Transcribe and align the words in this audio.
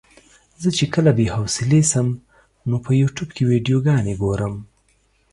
زه 0.61 0.69
چې 0.77 0.85
کله 0.93 1.11
بې 1.17 1.27
حوصلې 1.35 1.81
شم 1.91 2.07
نو 2.69 2.75
په 2.85 2.91
يوټيوب 3.01 3.29
کې 3.35 3.43
ويډيوګانې 3.49 4.13
ګورم. 4.21 4.55